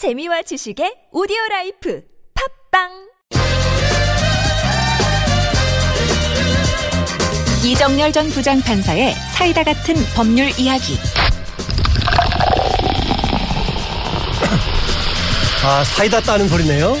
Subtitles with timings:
[0.00, 2.02] 재미와 지식의 오디오 라이프
[2.72, 2.88] 팟빵
[7.66, 10.94] 이정렬 전 부장 판사의 사이다 같은 법률 이야기.
[15.66, 16.94] 아, 사이다 따는 소리네요.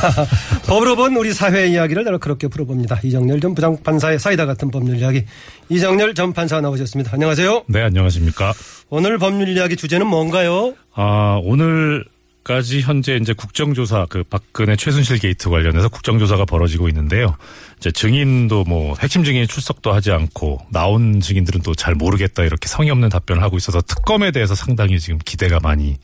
[0.68, 3.00] 법으로 본 우리 사회 이야기를 날카롭게 풀어봅니다.
[3.04, 5.26] 이정렬 전 부장판사의 사이다 같은 법률 이야기.
[5.68, 7.10] 이정렬 전 판사 나오셨습니다.
[7.12, 7.64] 안녕하세요.
[7.66, 8.54] 네, 안녕하십니까.
[8.88, 10.72] 오늘 법률 이야기 주제는 뭔가요?
[10.94, 12.06] 아, 오늘
[12.48, 17.36] 까지 현재 이제 국정조사 그 박근혜 최순실 게이트 관련해서 국정조사가 벌어지고 있는데요.
[17.76, 22.90] 이제 증인도 뭐 핵심 증인이 출석도 하지 않고 나온 증인들은 또 잘 모르겠다 이렇게 성의
[22.90, 25.98] 없는 답변을 하고 있어서 특검에 대해서 상당히 지금 기대가 많이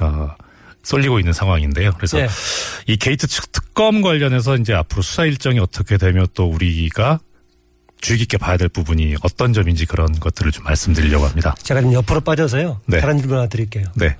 [0.00, 0.30] 어,
[0.84, 1.90] 쏠리고 있는 상황인데요.
[1.96, 2.28] 그래서 네.
[2.86, 7.18] 이 게이트 측 특검 관련해서 이제 앞으로 수사 일정이 어떻게 되면 또 우리가
[8.00, 11.56] 주의 깊게 봐야 될 부분이 어떤 점인지 그런 것들을 좀 말씀드리려고 합니다.
[11.60, 12.82] 제가 좀 옆으로 빠져서요.
[12.86, 13.00] 네.
[13.00, 13.86] 다른 질문 하나 드릴게요.
[13.96, 14.16] 네.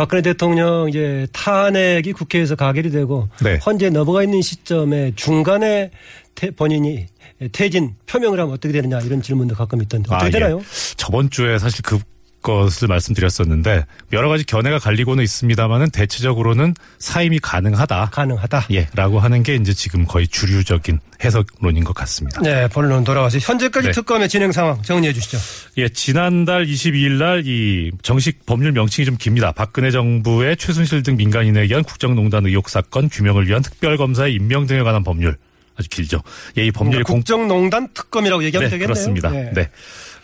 [0.00, 3.58] 박근혜 대통령 이제 탄핵이 국회에서 가결이 되고 네.
[3.66, 5.90] 헌재 넘어가 있는 시점에 중간에
[6.34, 7.04] 태- 본인이
[7.52, 10.30] 퇴진 표명을 하면 어떻게 되느냐 이런 질문도 가끔 있던데 어떻게 아, 예.
[10.30, 10.62] 되나요?
[10.96, 11.98] 저번 주에 사실 그
[12.42, 18.10] 것을 말씀드렸었는데 여러 가지 견해가 갈리고는 있습니다만은 대체적으로는 사임이 가능하다.
[18.12, 18.66] 가능하다.
[18.72, 22.40] 예, 라고 하는 게 이제 지금 거의 주류적인 해석론인 것 같습니다.
[22.40, 23.92] 네, 본론 돌아와서 현재까지 네.
[23.92, 25.38] 특검의 진행 상황 정리해 주시죠.
[25.78, 29.52] 예, 지난달 22일 날 이 정식 법률 명칭이 좀 깁니다.
[29.52, 35.02] 박근혜 정부의 최순실 등 민간인에 의한 국정농단 의혹 사건 규명을 위한 특별검사의 임명 등에 관한
[35.04, 35.36] 법률.
[35.76, 36.20] 아주 길죠.
[36.58, 38.86] 예, 이 법률이 공, 국정농단 특검이라고 얘기하면 네, 되겠네요.
[38.86, 39.30] 그렇습니다.
[39.30, 39.50] 네.
[39.54, 39.70] 네.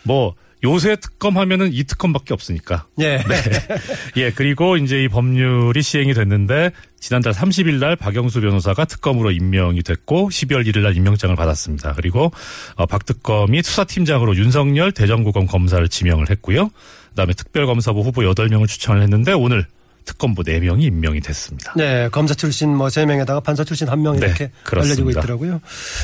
[0.03, 2.87] 뭐 요새 특검 하면은 이 특검밖에 없으니까.
[2.99, 3.23] 예.
[4.17, 10.29] 예, 그리고 이제 이 법률이 시행이 됐는데 지난달 30일 날 박영수 변호사가 특검으로 임명이 됐고
[10.29, 11.93] 12월 1일 날 임명장을 받았습니다.
[11.93, 12.31] 그리고
[12.75, 16.71] 어, 박 특검이 수사팀장으로 윤석열 대전고검 검사를 지명을 했고요.
[17.09, 19.67] 그다음에 특별검사부 후보 8명을 추천을 했는데 오늘
[20.07, 21.73] 특검부 4명이 임명이 됐습니다.
[21.75, 25.01] 네, 검사 출신 뭐세 명에다가 판사 출신 한명 네, 이렇게 그렇습니다.
[25.01, 25.61] 알려지고 있더라고요.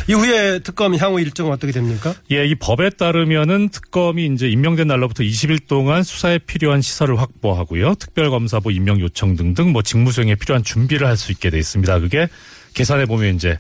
[0.08, 2.14] 이후에 특검 향후 일정은 어떻게 됩니까?
[2.32, 7.96] 예, 이 법에 따르면은 특검이 이제 임명된 날로부터 20일 동안 수사에 필요한 시설을 확보하고요.
[7.96, 12.00] 특별검사부 임명 요청 등등 뭐 직무 수행에 필요한 준비를 할 수 있게 돼 있습니다.
[12.00, 12.28] 그게
[12.74, 13.58] 계산해 보면 이제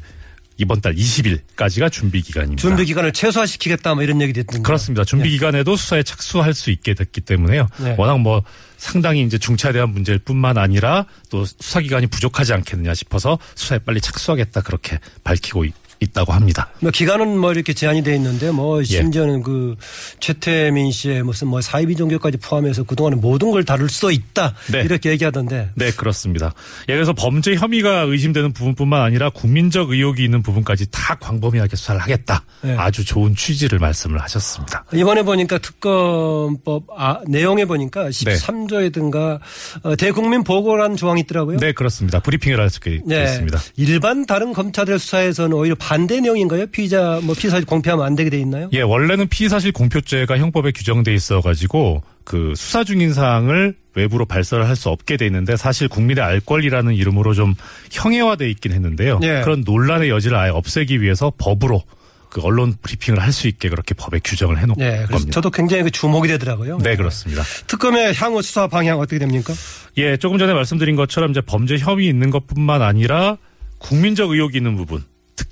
[0.57, 2.61] 이번 달 20일까지가 준비 기간입니다.
[2.61, 4.61] 준비 기간을 최소화시키겠다 뭐 이런 얘기 됐던데.
[4.63, 5.03] 그렇습니다.
[5.03, 7.67] 준비 기간에도 수사에 착수할 수 있게 됐기 때문에요.
[7.79, 7.95] 네.
[7.97, 8.43] 워낙 뭐
[8.77, 14.61] 상당히 이제 중차대한 문제일 뿐만 아니라 또 수사 기간이 부족하지 않겠느냐 싶어서 수사에 빨리 착수하겠다
[14.61, 15.65] 그렇게 밝히고
[16.03, 16.69] 있, 있다고 합니다.
[16.79, 18.83] 뭐 기간은 뭐 이렇게 제한이 돼 있는데 뭐 예.
[18.83, 19.75] 심지어는 그
[20.19, 24.81] 최태민 씨의 무슨 뭐 사이비 종교까지 포함해서 그동안에 모든 걸 다룰 수 있다 네.
[24.81, 26.53] 이렇게 얘기하던데 네, 그렇습니다.
[26.89, 32.43] 예, 그래서 범죄 혐의가 의심되는 부분뿐만 아니라 국민적 의혹이 있는 부분까지 다 광범위하게 수사를 하겠다.
[32.61, 32.75] 네.
[32.77, 34.85] 아주 좋은 취지를 말씀을 하셨습니다.
[34.93, 38.09] 이번에 보니까 특검법 아, 내용에 보니까 네.
[38.09, 39.39] 13조에든가
[39.83, 41.57] 어, 대국민 보고라는 조항이 있더라고요.
[41.57, 42.19] 네, 그렇습니다.
[42.19, 43.23] 브리핑을 할 수 있게 네.
[43.25, 43.59] 있습니다.
[43.75, 46.65] 일반 다른 검찰의 수사에서는 오히려 반대 내용인가요?
[46.71, 48.67] 피의자 뭐 피의사실 공표하면 안 되게 돼 있나요?
[48.73, 54.75] 예, 원래는 피의사실 공표죄가 형법에 규정돼 있어 가지고 그 수사 중인 사항을 외부로 발설을 할
[54.75, 57.53] 수 없게 돼 있는데 사실 국민의 알 권리라는 이름으로 좀
[57.91, 59.19] 형해화돼 있긴 했는데요.
[59.21, 59.41] 예.
[59.43, 61.83] 그런 논란의 여지를 아예 없애기 위해서 법으로
[62.31, 65.29] 그 언론 브리핑을 할 수 있게 그렇게 법에 규정을 해놓은 네, 겁니다.
[65.29, 66.79] 저도 굉장히 그 주목이 되더라고요.
[66.79, 67.43] 네, 그렇습니다.
[67.67, 69.53] 특검의 향후 수사 방향 어떻게 됩니까?
[69.97, 73.37] 예, 조금 전에 말씀드린 것처럼 이제 범죄 혐의 있는 것뿐만 아니라
[73.77, 75.03] 국민적 의혹이 있는 부분,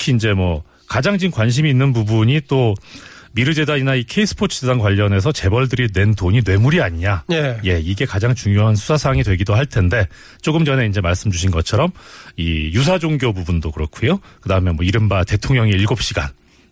[0.01, 2.73] 특히 이제 뭐 가장 지금 관심이 있는 부분이 또
[3.33, 7.23] 미르재단이나 이 K스포츠 재단 관련해서 재벌들이 낸 돈이 뇌물이 아니냐.
[7.31, 7.59] 예.
[7.63, 10.07] 예, 이게 가장 중요한 수사 사항이 되기도 할 텐데
[10.41, 11.91] 조금 전에 이제 말씀 주신 것처럼
[12.35, 14.19] 이 유사 종교 부분도 그렇고요.
[14.41, 16.27] 그 다음에 뭐 이른바 대통령의 일곱 시간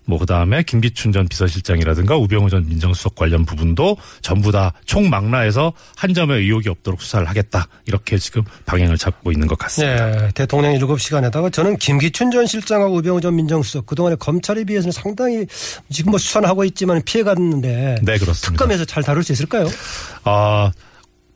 [0.10, 6.40] 뭐 그다음에 김기춘 전 비서실장이라든가 우병우 전 민정수석 관련 부분도 전부 다 총망라해서 한 점의
[6.40, 7.68] 의혹이 없도록 수사를 하겠다.
[7.86, 10.06] 이렇게 지금 방향을 잡고 있는 것 같습니다.
[10.22, 15.46] 네, 대통령 7시간에다가 저는 김기춘 전 실장하고 우병우 전 민정수석 그동안에 검찰에 비해서는 상당히
[15.92, 18.50] 지금 뭐 수사는 하고 있지만 피해갔는데 네, 그렇습니다.
[18.66, 19.68] 특검에서 잘 다룰 수 있을까요?
[20.24, 20.72] 아,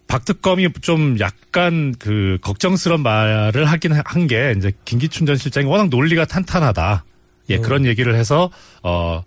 [0.08, 6.26] 박특검이 좀 약간 그 걱정스러운 말을 하긴 한 게 이제 김기춘 전 실장이 워낙 논리가
[6.26, 7.04] 탄탄하다.
[7.50, 8.50] 예, 그런 얘기를 해서
[8.84, 9.24] 어,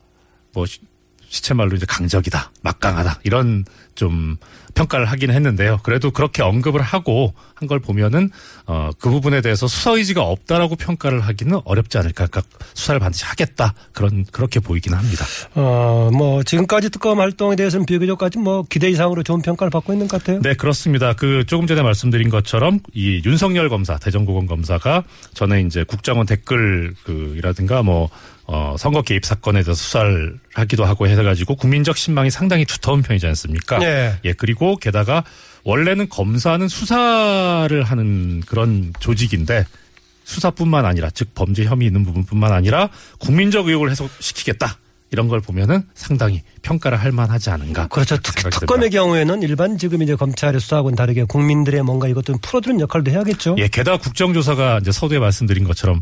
[0.52, 0.80] 뭐 시-
[1.28, 3.64] 시체 말로 이제 강적이다, 막강하다 이런
[3.96, 4.36] 좀
[4.74, 5.80] 평가를 하긴 했는데요.
[5.82, 8.30] 그래도 그렇게 언급을 하고 한 걸 보면은
[8.66, 12.26] 어, 그 부분에 대해서 수사 의지가 없다라고 평가를 하기는 어렵지 않을까.
[12.26, 12.42] 그러니까
[12.74, 15.24] 수사를 반드시 하겠다 그런 그렇게 보이기는 합니다.
[15.54, 20.20] 어, 뭐 지금까지 특검 활동에 대해서는 비교적까지 뭐 기대 이상으로 좋은 평가를 받고 있는 것
[20.22, 20.42] 같아요.
[20.42, 21.14] 네, 그렇습니다.
[21.14, 27.82] 그 조금 전에 말씀드린 것처럼 이 윤석열 검사, 대전고검 검사가 전에 이제 국정원 댓글 그이라든가
[27.82, 28.10] 뭐
[28.48, 33.80] 어, 선거 개입 사건에 대해서 수사를 하기도 하고 해가지고 국민적 신망이 상당히 두터운 편이지 않습니까?
[33.86, 34.18] 예.
[34.24, 35.24] 예, 그리고 게다가
[35.64, 39.64] 원래는 검사는 수사를 하는 그런 조직인데
[40.24, 44.78] 수사뿐만 아니라 즉 범죄 혐의 있는 부분뿐만 아니라 국민적 의혹을 해소시키겠다.
[45.12, 47.86] 이런 걸 보면은 상당히 평가를 할 만하지 않은가.
[47.88, 48.16] 그렇죠.
[48.16, 48.90] 특히 특검의.
[48.90, 53.54] 경우에는 일반 지금 이제 검찰의 수사하고는 다르게 국민들의 뭔가 이것도 풀어주는 역할도 해야겠죠.
[53.58, 56.00] 예, 게다가 국정조사가 이제 서두에 말씀드린 것처럼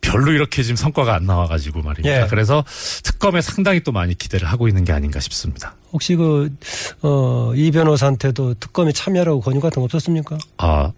[0.00, 2.22] 별로 이렇게 지금 성과가 안 나와가지고 말입니다.
[2.22, 2.26] 예.
[2.28, 2.64] 그래서
[3.02, 5.74] 특검에 상당히 또 많이 기대를 하고 있는 게 아닌가 싶습니다.
[5.92, 6.50] 혹시 그,
[7.02, 10.38] 어, 이 변호사한테도 특검에 참여하라고 권유 같은 거 없었습니까?
[10.58, 10.92] 아,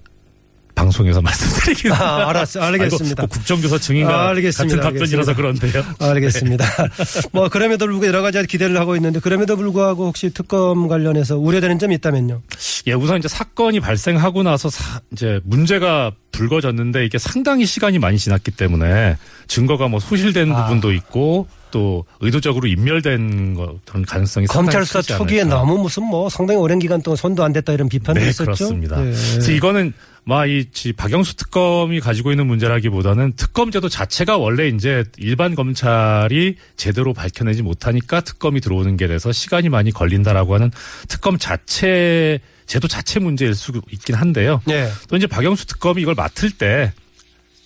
[0.80, 2.02] 방송에서 말씀드리겠습니다.
[2.02, 2.60] 아, 알았어.
[2.60, 3.22] 알겠습니다.
[3.22, 4.76] 뭐 국정조사 증인과 아, 알겠습니다.
[4.76, 5.84] 같은 답변이라서 그런데요.
[5.98, 6.64] 알겠습니다.
[7.32, 11.94] 뭐 그럼에도 불구하고 여러 가지 기대를 하고 있는데 그럼에도 불구하고 혹시 특검 관련해서 우려되는 점이
[11.96, 12.40] 있다면요.
[12.86, 18.52] 예, 우선 이제 사건이 발생하고 나서 사- 이제 문제가 불거졌는데 이게 상당히 시간이 많이 지났기
[18.52, 19.16] 때문에
[19.48, 20.64] 증거가 뭐 소실된 아.
[20.64, 25.44] 부분도 있고 또 의도적으로 인멸된 거 그런 가능성이 검찰 수사 초기에.
[25.44, 28.44] 너무 무슨 뭐 상당히 오랜 기간 동안 손도 안 댔다 이런 비판도 네, 있었죠.
[28.44, 29.00] 그렇습니다.
[29.00, 29.12] 예.
[29.12, 29.92] 그래서 이거는
[30.24, 38.20] 막이 박영수 특검이 가지고 있는 문제라기보다는 특검제도 자체가 원래 이제 일반 검찰이 제대로 밝혀내지 못하니까
[38.20, 40.70] 특검이 들어오는 게 돼서 시간이 많이 걸린다라고 하는
[41.08, 44.60] 특검 자체 제도 자체 문제일 수 있긴 한데요.
[44.68, 44.90] 예.
[45.08, 46.92] 또 이제 박영수 특검이 이걸 맡을 때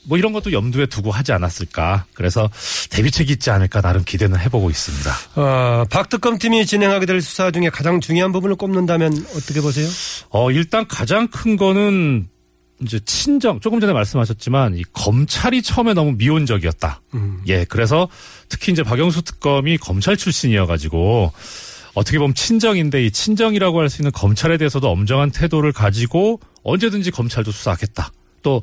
[0.07, 2.05] 뭐 이런 것도 염두에 두고 하지 않았을까.
[2.15, 2.49] 그래서
[2.91, 5.15] 대비책이 있지 않을까 나름 기대는 해보고 있습니다.
[5.37, 9.89] 어, 박 특검 팀이 진행하게 될 수사 중에 가장 중요한 부분을 꼽는다면 어떻게 보세요?
[10.31, 12.29] 어, 일단 가장 큰 거는
[12.83, 17.01] 이제 친정, 조금 전에 말씀하셨지만 이 검찰이 처음에 너무 미온적이었다.
[17.47, 18.09] 예, 그래서
[18.49, 21.33] 특히 이제 박영수 특검이 검찰 출신이어 가지고
[21.95, 27.53] 어떻게 보면 친정인데 이 친정이라고 할 수 있는 검찰에 대해서도 엄정한 태도를 가지고 언제든지 검찰도
[27.53, 28.11] 수사하겠다.
[28.43, 28.63] 또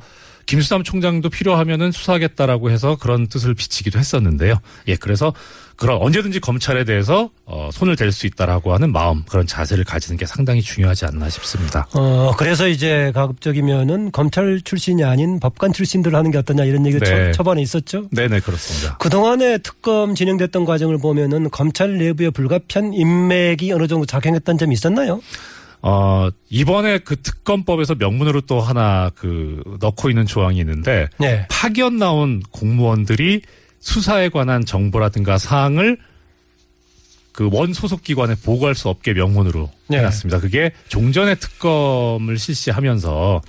[0.52, 4.56] 김수남 총장도 필요하면은 수사하겠다라고 해서 그런 뜻을 비치기도 했었는데요.
[4.90, 5.34] 예, 그래서
[5.78, 10.26] 그런 언제든지 검찰에 대해서 어, 손을 댈 수 있다라고 하는 마음, 그런 자세를 가지는 게
[10.26, 11.88] 상당히 중요하지 않나 싶습니다.
[11.94, 17.32] 어, 그래서 이제 가급적이면은 검찰 출신이 아닌 법관 출신들 하는 게 어떠냐 이런 얘기가 네.
[17.32, 18.10] 초, 초반에 있었죠.
[18.12, 18.98] 네 네 그렇습니다.
[18.98, 25.22] 그동안에 특검 진행됐던 과정을 보면은 검찰 내부의 불가피한 인맥이 어느 정도 작용했던 점이 있었나요?
[25.82, 31.48] 어 이번에 그 특검법에서 명문으로 또 하나 그 넣고 있는 조항이 있는데 네.
[31.50, 33.42] 파견 나온 공무원들이
[33.80, 35.98] 수사에 관한 정보라든가 사항을
[37.32, 39.98] 그 원 소속 기관에 보고할 수 없게 명문으로 네.
[39.98, 40.40] 해놨습니다.
[40.40, 43.42] 그게 종전의 특검을 실시하면서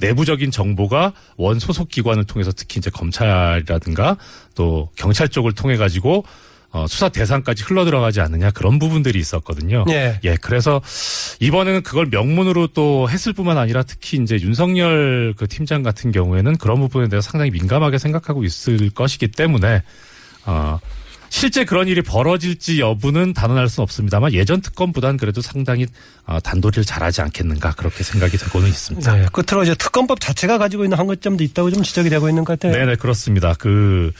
[0.00, 4.16] 내부적인 정보가 원 소속 기관을 통해서 특히 이제 검찰이라든가
[4.54, 6.24] 또 경찰 쪽을 통해 가지고
[6.72, 9.84] 어, 수사 대상까지 흘러 들어가지 않느냐 그런 부분들이 있었거든요.
[9.88, 10.20] 네.
[10.22, 10.80] 예, 그래서
[11.40, 16.78] 이번에는 그걸 명문으로 또 했을 뿐만 아니라 특히 이제 윤석열 그 팀장 같은 경우에는 그런
[16.80, 19.82] 부분에 대해서 상당히 민감하게 생각하고 있을 것이기 때문에
[20.46, 20.78] 어
[21.32, 25.86] 실제 그런 일이 벌어질지 여부는 단언할 수는 없습니다만 예전 특검보다는 그래도 상당히
[26.26, 29.14] 어, 단도리를 잘하지 않겠는가 그렇게 생각이 되고는 있습니다.
[29.14, 29.26] 네.
[29.32, 32.76] 끝으로 이제 특검법 자체가 가지고 있는 한계점도 있다고 좀 지적이 되고 있는 것 같아요.
[32.76, 33.54] 네 네 그렇습니다.
[33.58, 34.10] 그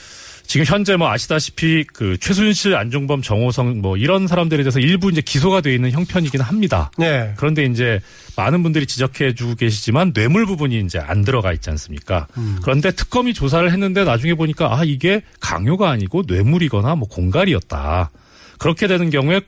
[0.51, 5.61] 지금 현재 뭐 아시다시피 그 최순실, 안종범, 정호성 뭐 이런 사람들에 대해서 일부 이제 기소가
[5.61, 6.91] 돼 있는 형편이긴 합니다.
[6.97, 7.33] 네.
[7.37, 8.01] 그런데 이제
[8.35, 12.27] 많은 분들이 지적해 주고 계시지만 뇌물 부분이 이제 안 들어가 있지 않습니까?
[12.63, 18.11] 그런데 특검이 조사를 했는데 나중에 보니까 아 이게 강요가 아니고 뇌물이거나 뭐 공갈이었다.
[18.59, 19.39] 그렇게 되는 경우에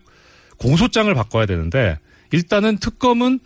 [0.55, 1.99] 공소장을 바꿔야 되는데
[2.31, 3.41] 일단은 특검은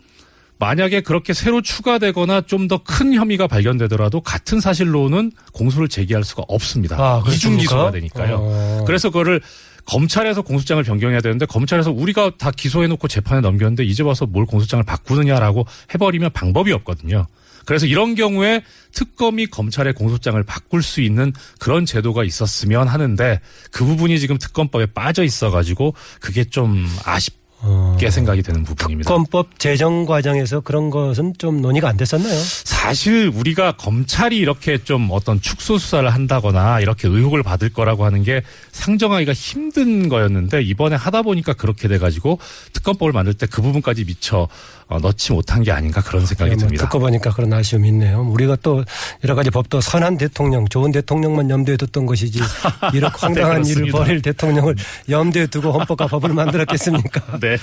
[0.58, 6.96] 만약에 그렇게 새로 추가되거나 좀 더 큰 혐의가 발견되더라도 같은 사실로는 공소를 제기할 수가 없습니다.
[6.98, 7.56] 아, 이중?
[7.56, 8.36] 기소가 되니까요.
[8.40, 8.84] 어.
[8.86, 9.40] 그래서 그거를
[9.86, 15.64] 검찰에서 공소장을 변경해야 되는데 검찰에서 우리가 다 기소해놓고 재판에 넘겼는데 이제 와서 뭘 공소장을 바꾸느냐라고
[15.94, 17.26] 해버리면 방법이 없거든요.
[17.64, 18.62] 그래서 이런 경우에
[18.92, 25.22] 특검이 검찰의 공소장을 바꿀 수 있는 그런 제도가 있었으면 하는데 그 부분이 지금 특검법에 빠져
[25.22, 27.36] 있어가지고 그게 좀 아쉽
[27.98, 28.10] 게 어.
[28.10, 29.08] 생각이 되는 부분입니다.
[29.08, 32.34] 특검법 제정 과정에서 그런 것은 좀 논의가 안 됐었나요?
[32.64, 38.42] 사실 우리가 검찰이 이렇게 좀 어떤 축소 수사를 한다거나 이렇게 의혹을 받을 거라고 하는 게
[38.72, 42.38] 상정하기가 힘든 거였는데 이번에 하다 보니까 그렇게 돼가지고
[42.72, 44.46] 특검법을 만들 때 그 부분까지 미처
[44.86, 46.84] 어, 넣지 못한 게 아닌가 그런 생각이 네, 뭐 듭니다.
[46.84, 48.22] 듣고 보니까 그런 아쉬움이 있네요.
[48.22, 48.84] 우리가 또
[49.24, 52.38] 여러 가지 법도 선한 대통령, 좋은 대통령만 염두에 뒀던 것이지
[52.94, 53.98] 이렇게 황당한 일을 그렇습니다.
[53.98, 54.76] 벌일 대통령을
[55.10, 57.38] 염두에 두고 헌법과 법을 만들었겠습니까?
[57.40, 57.58] 네.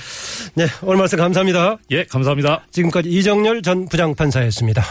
[0.54, 1.78] 네, 오늘 말씀 감사합니다.
[1.90, 2.64] 예, 감사합니다.
[2.70, 4.82] 지금까지 이정열 전 부장판사였습니다.